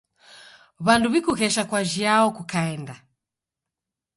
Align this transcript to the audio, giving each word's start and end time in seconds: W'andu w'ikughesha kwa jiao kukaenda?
W'andu 0.85 1.07
w'ikughesha 1.13 1.63
kwa 1.69 1.79
jiao 1.91 2.27
kukaenda? 2.37 2.95